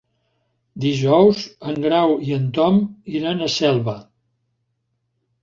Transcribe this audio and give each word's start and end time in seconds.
Dijous 0.85 1.43
en 1.71 1.77
Grau 1.83 2.15
i 2.29 2.33
en 2.39 2.49
Tom 2.57 2.81
iran 3.21 3.45
a 3.45 3.51
Selva. 3.59 3.97